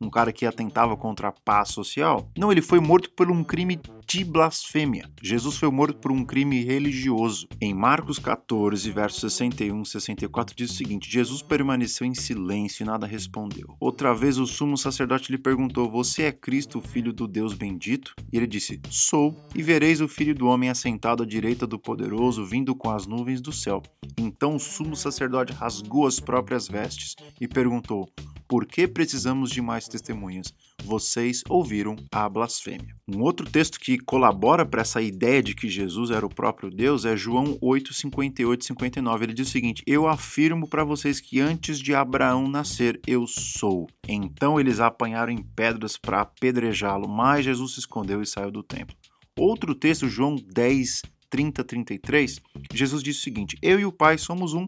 um 0.00 0.08
cara 0.08 0.32
que 0.32 0.46
atentava 0.46 0.96
contra 0.96 1.28
a 1.28 1.32
paz 1.32 1.70
social. 1.70 2.30
Não, 2.36 2.50
ele 2.50 2.62
foi 2.62 2.80
morto 2.80 3.10
por 3.10 3.30
um 3.30 3.44
crime 3.44 3.78
de 4.06 4.24
blasfêmia. 4.24 5.08
Jesus 5.22 5.56
foi 5.56 5.70
morto 5.70 5.98
por 5.98 6.10
um 6.10 6.24
crime 6.24 6.64
religioso. 6.64 7.46
Em 7.60 7.74
Marcos 7.74 8.18
14, 8.18 8.90
versos 8.90 9.20
61 9.20 9.82
e 9.82 9.86
64 9.86 10.56
diz 10.56 10.70
o 10.70 10.74
seguinte: 10.74 11.10
Jesus 11.10 11.42
permaneceu 11.42 12.06
em 12.06 12.14
silêncio 12.14 12.82
e 12.82 12.86
nada 12.86 13.06
respondeu. 13.06 13.76
Outra 13.78 14.14
vez 14.14 14.38
o 14.38 14.46
sumo 14.46 14.76
sacerdote 14.76 15.30
lhe 15.30 15.38
perguntou: 15.38 15.90
Você 15.90 16.24
é 16.24 16.32
Cristo, 16.32 16.80
filho 16.80 17.12
do 17.12 17.28
Deus 17.28 17.54
bendito? 17.54 18.14
E 18.32 18.36
ele 18.36 18.46
disse: 18.46 18.80
Sou. 18.88 19.36
E 19.54 19.62
vereis 19.62 20.00
o 20.00 20.08
filho 20.08 20.34
do 20.34 20.46
homem 20.46 20.70
assentado 20.70 21.22
à 21.22 21.26
direita 21.26 21.66
do 21.66 21.78
poderoso, 21.78 22.44
vindo 22.44 22.74
com 22.74 22.90
as 22.90 23.06
nuvens 23.06 23.40
do 23.40 23.52
céu. 23.52 23.82
Então 24.18 24.56
o 24.56 24.60
sumo 24.60 24.96
sacerdote 24.96 25.52
rasgou 25.52 26.06
as 26.06 26.18
próprias 26.18 26.66
vestes 26.66 27.14
e 27.40 27.46
perguntou: 27.46 28.08
Por 28.50 28.66
que 28.66 28.88
precisamos 28.88 29.48
de 29.48 29.62
mais 29.62 29.86
testemunhas? 29.86 30.52
Vocês 30.82 31.44
ouviram 31.48 31.94
a 32.10 32.28
blasfêmia. 32.28 32.96
Um 33.06 33.20
outro 33.20 33.48
texto 33.48 33.78
que 33.78 33.96
colabora 33.96 34.66
para 34.66 34.80
essa 34.80 35.00
ideia 35.00 35.40
de 35.40 35.54
que 35.54 35.68
Jesus 35.68 36.10
era 36.10 36.26
o 36.26 36.34
próprio 36.34 36.68
Deus 36.68 37.04
é 37.04 37.16
João 37.16 37.56
8, 37.60 37.94
58 37.94 38.60
e 38.60 38.66
59. 38.66 39.24
Ele 39.24 39.34
diz 39.34 39.46
o 39.46 39.52
seguinte: 39.52 39.84
Eu 39.86 40.08
afirmo 40.08 40.66
para 40.66 40.82
vocês 40.82 41.20
que 41.20 41.38
antes 41.38 41.78
de 41.78 41.94
Abraão 41.94 42.48
nascer, 42.48 43.00
eu 43.06 43.24
sou. 43.24 43.86
Então 44.08 44.58
eles 44.58 44.80
apanharam 44.80 45.30
em 45.30 45.44
pedras 45.44 45.96
para 45.96 46.22
apedrejá-lo, 46.22 47.08
mas 47.08 47.44
Jesus 47.44 47.74
se 47.74 47.78
escondeu 47.78 48.20
e 48.20 48.26
saiu 48.26 48.50
do 48.50 48.64
templo. 48.64 48.96
Outro 49.38 49.76
texto, 49.76 50.08
João 50.08 50.34
10, 50.34 51.02
30, 51.30 51.62
33, 51.62 52.40
Jesus 52.74 53.00
disse 53.00 53.20
o 53.20 53.22
seguinte: 53.22 53.56
Eu 53.62 53.78
e 53.78 53.86
o 53.86 53.92
Pai 53.92 54.18
somos 54.18 54.54
um. 54.54 54.66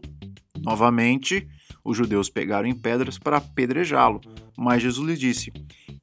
Novamente, 0.61 1.45
os 1.83 1.97
judeus 1.97 2.29
pegaram 2.29 2.67
em 2.67 2.73
pedras 2.73 3.17
para 3.17 3.37
apedrejá-lo, 3.37 4.21
mas 4.57 4.81
Jesus 4.81 5.07
lhes 5.07 5.19
disse: 5.19 5.51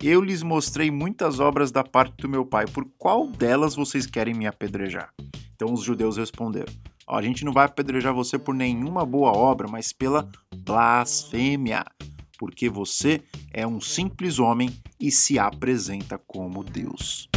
Eu 0.03 0.21
lhes 0.21 0.43
mostrei 0.43 0.91
muitas 0.91 1.41
obras 1.41 1.71
da 1.71 1.83
parte 1.83 2.17
do 2.19 2.29
meu 2.29 2.45
Pai, 2.45 2.67
por 2.67 2.85
qual 2.99 3.27
delas 3.27 3.75
vocês 3.75 4.07
querem 4.07 4.35
me 4.35 4.47
apedrejar? 4.47 5.13
Então 5.55 5.73
os 5.73 5.83
judeus 5.83 6.17
responderam: 6.17 6.73
A 7.09 7.23
gente 7.23 7.45
não 7.45 7.53
vai 7.53 7.65
apedrejar 7.65 8.13
você 8.13 8.39
por 8.39 8.55
nenhuma 8.55 9.07
boa 9.07 9.37
obra, 9.37 9.69
mas 9.69 9.93
pela 9.93 10.29
blasfêmia, 10.55 11.85
porque 12.39 12.69
você 12.69 13.23
é 13.53 13.67
um 13.67 13.81
simples 13.81 14.39
homem 14.39 14.71
e 15.01 15.11
se 15.11 15.39
apresenta 15.39 16.19
como 16.19 16.63
Deus. 16.63 17.29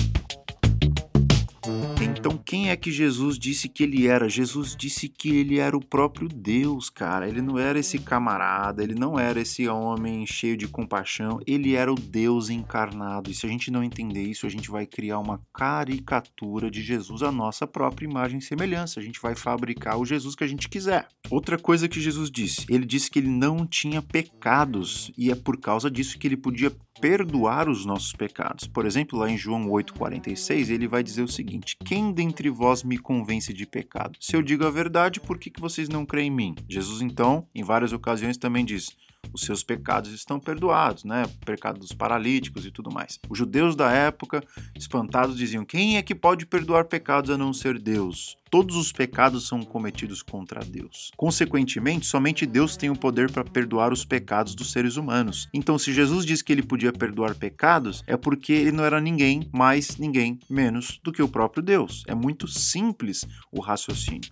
Então, 2.25 2.37
quem 2.37 2.69
é 2.69 2.77
que 2.77 2.89
Jesus 2.89 3.37
disse 3.37 3.67
que 3.67 3.83
ele 3.83 4.07
era? 4.07 4.29
Jesus 4.29 4.77
disse 4.77 5.09
que 5.09 5.35
ele 5.35 5.59
era 5.59 5.75
o 5.75 5.85
próprio 5.85 6.29
Deus, 6.29 6.89
cara. 6.89 7.27
Ele 7.27 7.41
não 7.41 7.59
era 7.59 7.77
esse 7.77 7.99
camarada, 7.99 8.81
ele 8.81 8.95
não 8.95 9.19
era 9.19 9.41
esse 9.41 9.67
homem 9.67 10.25
cheio 10.25 10.55
de 10.55 10.65
compaixão, 10.65 11.41
ele 11.45 11.75
era 11.75 11.91
o 11.91 11.99
Deus 11.99 12.49
encarnado. 12.49 13.29
E 13.29 13.33
se 13.33 13.45
a 13.45 13.49
gente 13.49 13.69
não 13.69 13.83
entender 13.83 14.23
isso, 14.23 14.45
a 14.45 14.49
gente 14.49 14.71
vai 14.71 14.85
criar 14.85 15.19
uma 15.19 15.41
caricatura 15.53 16.71
de 16.71 16.81
Jesus 16.81 17.21
à 17.21 17.29
nossa 17.29 17.67
própria 17.67 18.05
imagem 18.05 18.39
e 18.39 18.41
semelhança. 18.41 19.01
A 19.01 19.03
gente 19.03 19.19
vai 19.21 19.35
fabricar 19.35 19.99
o 19.99 20.05
Jesus 20.05 20.33
que 20.33 20.45
a 20.45 20.47
gente 20.47 20.69
quiser. 20.69 21.09
Outra 21.29 21.57
coisa 21.57 21.89
que 21.89 21.99
Jesus 21.99 22.31
disse, 22.31 22.65
ele 22.69 22.85
disse 22.85 23.11
que 23.11 23.19
ele 23.19 23.27
não 23.27 23.67
tinha 23.67 24.01
pecados 24.01 25.11
e 25.17 25.29
é 25.29 25.35
por 25.35 25.57
causa 25.57 25.91
disso 25.91 26.17
que 26.17 26.25
ele 26.25 26.37
podia 26.37 26.71
perdoar 26.99 27.67
os 27.69 27.85
nossos 27.85 28.13
pecados. 28.13 28.67
Por 28.67 28.85
exemplo, 28.85 29.19
lá 29.19 29.29
em 29.29 29.37
João 29.37 29.67
8,46, 29.67 30.69
ele 30.69 30.87
vai 30.87 31.03
dizer 31.03 31.23
o 31.23 31.27
seguinte: 31.27 31.77
Quem 31.83 32.11
dentre 32.11 32.49
vós 32.49 32.83
me 32.83 32.97
convence 32.97 33.53
de 33.53 33.65
pecado? 33.65 34.17
Se 34.19 34.35
eu 34.35 34.41
digo 34.41 34.65
a 34.65 34.71
verdade, 34.71 35.19
por 35.19 35.37
que, 35.37 35.49
que 35.49 35.61
vocês 35.61 35.89
não 35.89 36.05
creem 36.05 36.27
em 36.27 36.31
mim? 36.31 36.55
Jesus, 36.67 37.01
então, 37.01 37.47
em 37.53 37.63
várias 37.63 37.93
ocasiões 37.93 38.37
também 38.37 38.63
diz: 38.65 38.95
os 39.31 39.41
seus 39.41 39.63
pecados 39.63 40.11
estão 40.11 40.39
perdoados, 40.39 41.03
né? 41.03 41.23
Pecado 41.45 41.79
dos 41.79 41.91
paralíticos 41.91 42.65
e 42.65 42.71
tudo 42.71 42.91
mais. 42.91 43.19
Os 43.29 43.37
judeus 43.37 43.75
da 43.75 43.91
época, 43.91 44.43
espantados, 44.75 45.37
diziam: 45.37 45.65
quem 45.65 45.97
é 45.97 46.01
que 46.01 46.15
pode 46.15 46.45
perdoar 46.45 46.85
pecados 46.85 47.29
a 47.29 47.37
não 47.37 47.53
ser 47.53 47.79
Deus? 47.79 48.37
Todos 48.49 48.75
os 48.75 48.91
pecados 48.91 49.47
são 49.47 49.63
cometidos 49.63 50.21
contra 50.21 50.63
Deus. 50.63 51.09
Consequentemente, 51.17 52.05
somente 52.05 52.45
Deus 52.45 52.77
tem 52.77 52.91
o 52.91 52.95
poder 52.95 53.31
para 53.31 53.43
perdoar 53.43 53.91
os 53.91 54.05
pecados 54.05 54.53
dos 54.53 54.71
seres 54.71 54.95
humanos. 54.95 55.49
Então, 55.51 55.79
se 55.79 55.91
Jesus 55.91 56.23
disse 56.23 56.43
que 56.43 56.53
ele 56.53 56.61
podia 56.61 56.93
perdoar 56.93 57.33
pecados, 57.33 58.03
é 58.05 58.15
porque 58.15 58.53
ele 58.53 58.71
não 58.71 58.85
era 58.85 59.01
ninguém 59.01 59.49
mais, 59.51 59.97
ninguém 59.97 60.39
menos 60.47 60.99
do 61.03 61.11
que 61.11 61.23
o 61.23 61.27
próprio 61.27 61.63
Deus. 61.63 62.03
É 62.07 62.13
muito 62.13 62.47
simples 62.47 63.25
o 63.51 63.59
raciocínio. 63.59 64.31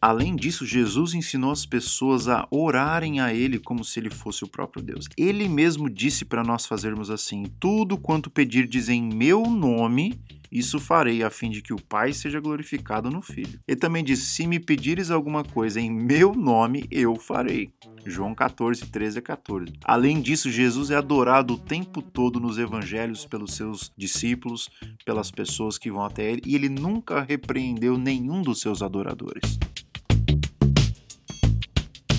Além 0.00 0.34
disso, 0.34 0.64
Jesus 0.64 1.12
ensinou 1.12 1.50
as 1.50 1.66
pessoas 1.66 2.26
a 2.26 2.48
orarem 2.50 3.20
a 3.20 3.34
Ele 3.34 3.58
como 3.58 3.84
se 3.84 4.00
Ele 4.00 4.08
fosse 4.08 4.42
o 4.42 4.48
próprio 4.48 4.82
Deus. 4.82 5.06
Ele 5.14 5.46
mesmo 5.46 5.90
disse 5.90 6.24
para 6.24 6.42
nós 6.42 6.64
fazermos 6.64 7.10
assim: 7.10 7.44
Tudo 7.60 7.98
quanto 7.98 8.30
pedirdes 8.30 8.88
em 8.88 9.02
meu 9.02 9.42
nome, 9.42 10.18
isso 10.50 10.80
farei, 10.80 11.22
a 11.22 11.30
fim 11.30 11.50
de 11.50 11.62
que 11.62 11.74
o 11.74 11.80
Pai 11.80 12.12
seja 12.12 12.40
glorificado 12.40 13.10
no 13.10 13.20
Filho. 13.20 13.60
Ele 13.68 13.78
também 13.78 14.02
disse: 14.02 14.24
Se 14.24 14.46
me 14.46 14.58
pedires 14.58 15.10
alguma 15.10 15.44
coisa 15.44 15.78
em 15.80 15.90
meu 15.90 16.34
nome, 16.34 16.86
eu 16.90 17.14
farei. 17.14 17.70
João 18.04 18.34
14, 18.34 18.86
13 18.86 19.18
a 19.18 19.22
14. 19.22 19.72
Além 19.84 20.20
disso, 20.20 20.50
Jesus 20.50 20.90
é 20.90 20.96
adorado 20.96 21.54
o 21.54 21.58
tempo 21.58 22.00
todo 22.00 22.40
nos 22.40 22.58
evangelhos 22.58 23.26
pelos 23.26 23.54
seus 23.54 23.92
discípulos, 23.96 24.70
pelas 25.04 25.30
pessoas 25.30 25.76
que 25.76 25.90
vão 25.90 26.04
até 26.04 26.32
ele, 26.32 26.42
e 26.46 26.54
ele 26.54 26.70
nunca 26.70 27.20
repreendeu 27.20 27.98
nenhum 27.98 28.40
dos 28.40 28.60
seus 28.60 28.82
adoradores. 28.82 29.58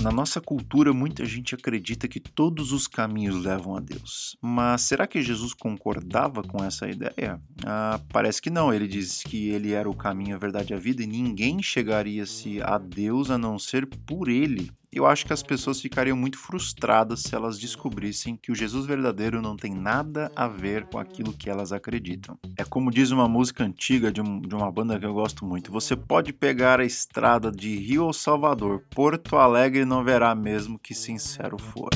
Na 0.02 0.10
nossa 0.10 0.40
cultura, 0.40 0.92
muita 0.92 1.24
gente 1.24 1.54
acredita 1.54 2.08
que 2.08 2.18
todos 2.18 2.72
os 2.72 2.88
caminhos 2.88 3.36
levam 3.36 3.76
a 3.76 3.80
Deus. 3.80 4.36
Mas 4.42 4.82
será 4.82 5.06
que 5.06 5.22
Jesus 5.22 5.54
concordava 5.54 6.42
com 6.42 6.62
essa 6.64 6.88
ideia? 6.88 7.40
Ah, 7.64 8.00
parece 8.08 8.42
que 8.42 8.50
não. 8.50 8.74
Ele 8.74 8.88
diz 8.88 9.22
que 9.22 9.50
ele 9.50 9.72
era 9.72 9.88
o 9.88 9.94
caminho, 9.94 10.34
a 10.34 10.38
verdade 10.40 10.72
e 10.72 10.74
a 10.74 10.78
vida, 10.78 11.04
e 11.04 11.06
ninguém 11.06 11.62
chegaria-se 11.62 12.60
a 12.60 12.78
Deus 12.78 13.30
a 13.30 13.38
não 13.38 13.60
ser 13.60 13.86
por 13.86 14.28
ele 14.28 14.72
eu 14.92 15.06
acho 15.06 15.24
que 15.24 15.32
as 15.32 15.42
pessoas 15.42 15.80
ficariam 15.80 16.16
muito 16.16 16.36
frustradas 16.38 17.20
se 17.20 17.34
elas 17.34 17.58
descobrissem 17.58 18.36
que 18.36 18.52
o 18.52 18.54
Jesus 18.54 18.84
verdadeiro 18.84 19.40
não 19.40 19.56
tem 19.56 19.74
nada 19.74 20.30
a 20.36 20.46
ver 20.46 20.84
com 20.84 20.98
aquilo 20.98 21.32
que 21.32 21.48
elas 21.48 21.72
acreditam. 21.72 22.38
É 22.58 22.64
como 22.64 22.90
diz 22.90 23.10
uma 23.10 23.26
música 23.26 23.64
antiga 23.64 24.12
de, 24.12 24.20
um, 24.20 24.38
de 24.38 24.54
uma 24.54 24.70
banda 24.70 24.98
que 25.00 25.06
eu 25.06 25.14
gosto 25.14 25.46
muito: 25.46 25.72
você 25.72 25.96
pode 25.96 26.32
pegar 26.32 26.78
a 26.78 26.84
estrada 26.84 27.50
de 27.50 27.74
Rio 27.74 28.04
ao 28.04 28.12
Salvador, 28.12 28.84
Porto 28.90 29.36
Alegre 29.36 29.86
não 29.86 30.04
verá 30.04 30.34
mesmo 30.34 30.78
que 30.78 30.94
sincero 30.94 31.56
for. 31.58 31.88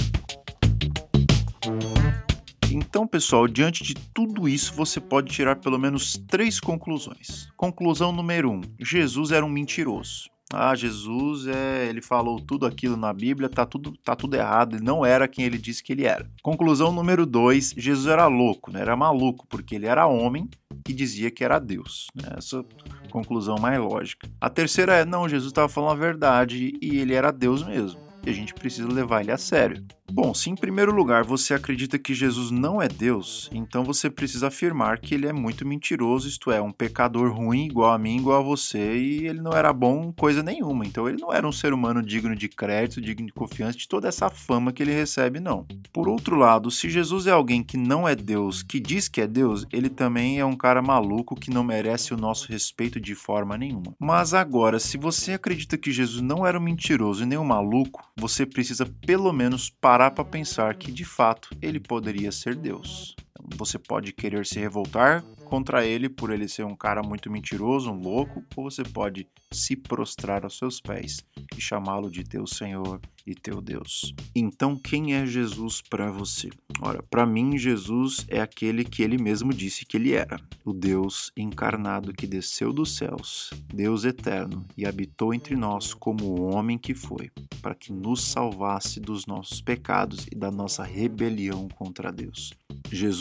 Então, 2.73 3.07
pessoal, 3.07 3.47
diante 3.47 3.85
de 3.85 3.95
tudo 3.95 4.49
isso, 4.49 4.75
você 4.75 5.01
pode 5.01 5.33
tirar 5.33 5.57
pelo 5.57 5.79
menos 5.79 6.19
três 6.27 6.59
conclusões. 6.59 7.49
Conclusão 7.57 8.11
número 8.11 8.51
um: 8.51 8.63
Jesus 8.81 9.33
era 9.33 9.45
um 9.45 9.51
mentiroso. 9.51 10.35
Ah, 10.53 10.75
Jesus, 10.77 11.47
é, 11.49 11.87
ele 11.89 12.01
falou 12.01 12.41
tudo 12.41 12.67
aquilo 12.67 12.97
na 12.97 13.13
Bíblia, 13.13 13.49
tá 13.49 13.67
tudo, 13.67 13.97
tá 14.05 14.15
tudo 14.15 14.37
errado, 14.37 14.77
ele 14.77 14.85
não 14.85 15.05
era 15.05 15.27
quem 15.27 15.45
ele 15.45 15.59
disse 15.59 15.83
que 15.83 15.93
ele 15.93 16.05
era. 16.05 16.31
Conclusão 16.41 16.93
número 16.93 17.27
dois, 17.27 17.75
Jesus 17.77 18.07
era 18.07 18.27
louco, 18.29 18.71
né? 18.71 18.81
era 18.81 18.97
maluco, 18.97 19.45
porque 19.49 19.75
ele 19.75 19.87
era 19.87 20.07
homem 20.07 20.49
e 20.89 20.93
dizia 20.93 21.33
que 21.33 21.43
era 21.43 21.59
Deus. 21.59 22.07
Né? 22.15 22.29
Essa 22.37 22.65
conclusão 23.11 23.57
mais 23.59 23.81
lógica. 23.81 24.29
A 24.41 24.49
terceira 24.49 24.95
é, 24.95 25.05
não, 25.05 25.29
Jesus 25.29 25.51
estava 25.51 25.69
falando 25.69 25.93
a 25.93 26.01
verdade 26.01 26.79
e 26.81 26.99
ele 26.99 27.15
era 27.15 27.33
Deus 27.33 27.65
mesmo. 27.65 28.06
E 28.27 28.31
a 28.31 28.33
gente 28.33 28.53
precisa 28.53 28.89
levar 28.89 29.21
ele 29.21 29.31
a 29.31 29.39
sério. 29.39 29.87
Bom, 30.11 30.33
se 30.33 30.49
em 30.51 30.55
primeiro 30.55 30.95
lugar 30.95 31.25
você 31.25 31.53
acredita 31.53 31.99
que 31.99 32.15
Jesus 32.15 32.51
não 32.51 32.81
é 32.81 32.89
Deus, 32.89 33.51
então 33.53 33.85
você 33.85 34.09
precisa 34.09 34.47
afirmar 34.47 34.99
que 34.99 35.15
ele 35.15 35.27
é 35.27 35.33
muito 35.33 35.67
mentiroso, 35.67 36.29
isto 36.29 36.51
é, 36.51 36.61
um 36.61 36.73
pecador 36.73 37.33
ruim 37.33 37.67
igual 37.67 37.93
a 37.93 37.99
mim, 37.99 38.17
igual 38.17 38.41
a 38.41 38.45
você, 38.45 38.97
e 38.97 39.27
ele 39.27 39.41
não 39.41 39.53
era 39.53 39.73
bom 39.73 40.13
coisa 40.13 40.43
nenhuma. 40.43 40.87
Então 40.87 41.09
ele 41.09 41.21
não 41.21 41.33
era 41.33 41.47
um 41.47 41.53
ser 41.53 41.73
humano 41.73 42.03
digno 42.03 42.35
de 42.35 42.49
crédito, 42.49 43.01
digno 43.01 43.27
de 43.27 43.33
confiança, 43.33 43.77
de 43.77 43.89
toda 43.89 44.09
essa 44.09 44.31
fama 44.31 44.73
que 44.73 44.83
ele 44.83 44.93
recebe, 44.93 45.41
não. 45.41 45.67
Por 45.93 46.09
outro 46.09 46.37
lado, 46.37 46.71
se 46.71 46.89
Jesus 46.89 47.27
é 47.27 47.33
alguém 47.33 47.63
que 47.63 47.77
não 47.77 48.09
é 48.09 48.15
Deus, 48.15 48.63
que 48.63 48.81
diz 48.81 49.09
que 49.09 49.21
é 49.21 49.27
Deus, 49.27 49.67
ele 49.73 49.89
também 49.89 50.39
é 50.39 50.45
um 50.45 50.57
cara 50.57 50.81
maluco 50.81 51.35
que 51.35 51.51
não 51.51 51.65
merece 51.65 52.15
o 52.15 52.17
nosso 52.17 52.51
respeito 52.51 53.01
de 53.01 53.15
forma 53.15 53.59
nenhuma. 53.59 53.95
Mas 53.99 54.35
agora, 54.35 54.79
se 54.79 54.97
você 54.97 55.33
acredita 55.33 55.77
que 55.77 55.93
Jesus 55.93 56.23
não 56.23 56.47
era 56.47 56.59
um 56.59 56.63
mentiroso 56.63 57.23
e 57.23 57.27
nem 57.27 57.39
um 57.39 57.45
maluco, 57.45 58.03
você 58.19 58.47
precisa 58.47 58.87
pelo 59.07 59.33
menos 59.33 59.69
parar 59.69 60.11
para 60.13 60.25
pensar 60.25 60.75
que 60.77 60.91
de 60.91 61.05
fato 61.05 61.51
ele 61.61 61.81
poderia 61.81 62.33
ser 62.33 62.55
Deus. 62.55 63.15
Você 63.57 63.79
pode 63.79 64.13
querer 64.13 64.47
se 64.47 64.59
revoltar 64.59 65.25
contra 65.45 65.85
ele 65.85 66.09
por 66.09 66.33
ele 66.33 66.49
ser 66.49 66.65
um 66.65 66.77
cara 66.77 67.03
muito 67.03 67.31
mentiroso, 67.31 67.91
um 67.91 68.01
louco, 68.01 68.45
ou 68.57 68.71
você 68.71 68.83
pode 68.83 69.27
se 69.53 69.77
prostrar 69.77 70.45
aos 70.45 70.59
seus 70.59 70.81
pés 70.81 71.25
e 71.57 71.61
chamá-lo 71.61 72.11
de 72.11 72.25
teu 72.25 72.47
Senhor 72.47 73.01
e 73.27 73.35
teu 73.35 73.61
Deus. 73.61 74.15
Então, 74.35 74.77
quem 74.77 75.15
é 75.15 75.27
Jesus 75.27 75.81
para 75.81 76.11
você? 76.11 76.51
Ora, 76.81 77.03
para 77.03 77.25
mim, 77.25 77.57
Jesus 77.57 78.25
é 78.29 78.41
aquele 78.41 78.85
que 78.85 79.03
ele 79.03 79.17
mesmo 79.21 79.53
disse 79.53 79.85
que 79.85 79.97
ele 79.97 80.13
era: 80.13 80.39
o 80.65 80.73
Deus 80.73 81.33
encarnado 81.37 82.13
que 82.13 82.27
desceu 82.27 82.73
dos 82.73 82.97
céus, 82.97 83.51
Deus 83.73 84.05
eterno, 84.05 84.65
e 84.77 84.87
habitou 84.87 85.33
entre 85.33 85.57
nós 85.57 85.95
como 85.95 86.25
o 86.25 86.55
homem 86.55 86.77
que 86.77 86.95
foi, 86.95 87.31
para 87.63 87.75
que 87.75 87.93
nos 87.93 88.23
salvasse 88.23 89.01
dos 89.01 89.27
nossos 89.27 89.61
pecados 89.61 90.27
e 90.31 90.37
da 90.37 90.51
nossa 90.51 90.85
rebelião 90.85 91.69
contra 91.69 92.13
Deus. 92.13 92.53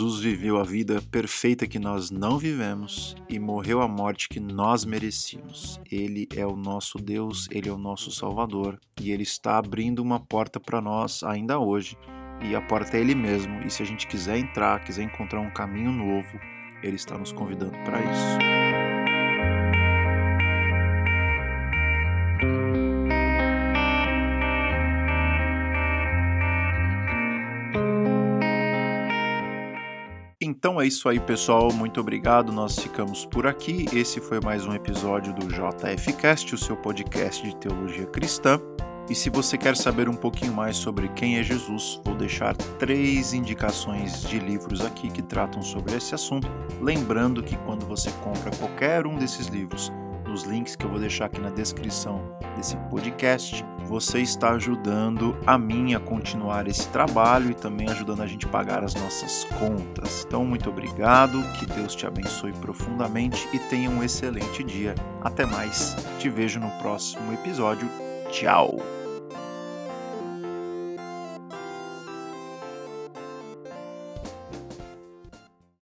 Jesus 0.05 0.19
viveu 0.19 0.59
a 0.59 0.63
vida 0.63 1.01
perfeita 1.09 1.65
que 1.65 1.79
nós 1.79 2.11
não 2.11 2.37
vivemos 2.37 3.15
e 3.27 3.39
morreu 3.39 3.81
a 3.81 3.87
morte 3.87 4.29
que 4.29 4.39
nós 4.39 4.85
merecíamos. 4.85 5.81
Ele 5.91 6.27
é 6.35 6.45
o 6.45 6.55
nosso 6.55 6.99
Deus, 6.99 7.47
ele 7.49 7.69
é 7.69 7.71
o 7.71 7.77
nosso 7.77 8.11
Salvador 8.11 8.79
e 9.01 9.09
ele 9.09 9.23
está 9.23 9.57
abrindo 9.57 10.03
uma 10.03 10.19
porta 10.19 10.59
para 10.59 10.79
nós 10.79 11.23
ainda 11.23 11.57
hoje. 11.57 11.97
E 12.39 12.55
a 12.55 12.61
porta 12.61 12.97
é 12.97 12.99
ele 12.99 13.15
mesmo, 13.15 13.63
e 13.63 13.71
se 13.71 13.81
a 13.81 13.85
gente 13.85 14.05
quiser 14.05 14.37
entrar, 14.37 14.83
quiser 14.83 15.01
encontrar 15.01 15.39
um 15.39 15.49
caminho 15.49 15.91
novo, 15.91 16.39
ele 16.83 16.97
está 16.97 17.17
nos 17.17 17.31
convidando 17.31 17.75
para 17.83 17.99
isso. 17.99 18.74
Então 30.65 30.81
é 30.81 30.87
isso 30.87 31.07
aí, 31.07 31.19
pessoal. 31.19 31.71
Muito 31.71 32.01
obrigado. 32.01 32.51
Nós 32.51 32.79
ficamos 32.79 33.23
por 33.23 33.45
aqui. 33.45 33.85
Esse 33.93 34.19
foi 34.19 34.39
mais 34.41 34.65
um 34.65 34.73
episódio 34.73 35.31
do 35.31 35.45
JFcast, 35.45 36.55
o 36.55 36.57
seu 36.57 36.75
podcast 36.75 37.47
de 37.47 37.55
teologia 37.55 38.07
cristã. 38.07 38.59
E 39.07 39.13
se 39.13 39.29
você 39.29 39.59
quer 39.59 39.77
saber 39.77 40.09
um 40.09 40.15
pouquinho 40.15 40.51
mais 40.51 40.75
sobre 40.75 41.07
quem 41.09 41.37
é 41.37 41.43
Jesus, 41.43 42.01
vou 42.03 42.15
deixar 42.15 42.57
três 42.57 43.31
indicações 43.31 44.23
de 44.23 44.39
livros 44.39 44.83
aqui 44.83 45.11
que 45.11 45.21
tratam 45.21 45.61
sobre 45.61 45.93
esse 45.93 46.15
assunto. 46.15 46.47
Lembrando 46.81 47.43
que 47.43 47.55
quando 47.57 47.85
você 47.85 48.09
compra 48.23 48.49
qualquer 48.57 49.05
um 49.05 49.19
desses 49.19 49.45
livros, 49.45 49.91
nos 50.27 50.43
links 50.43 50.75
que 50.75 50.85
eu 50.85 50.89
vou 50.89 50.99
deixar 50.99 51.25
aqui 51.25 51.39
na 51.39 51.49
descrição 51.49 52.21
desse 52.55 52.75
podcast, 52.89 53.65
você 53.85 54.19
está 54.21 54.51
ajudando 54.51 55.37
a 55.45 55.57
mim 55.57 55.93
a 55.93 55.99
continuar 55.99 56.67
esse 56.67 56.87
trabalho 56.89 57.51
e 57.51 57.53
também 57.53 57.89
ajudando 57.89 58.21
a 58.21 58.27
gente 58.27 58.45
a 58.45 58.49
pagar 58.49 58.83
as 58.83 58.95
nossas 58.95 59.43
contas. 59.59 60.25
Então, 60.27 60.43
muito 60.43 60.69
obrigado, 60.69 61.41
que 61.59 61.65
Deus 61.65 61.95
te 61.95 62.05
abençoe 62.05 62.53
profundamente 62.53 63.47
e 63.53 63.59
tenha 63.59 63.89
um 63.89 64.03
excelente 64.03 64.63
dia. 64.63 64.95
Até 65.21 65.45
mais, 65.45 65.95
te 66.19 66.29
vejo 66.29 66.59
no 66.59 66.69
próximo 66.81 67.31
episódio. 67.33 67.87
Tchau! 68.29 69.04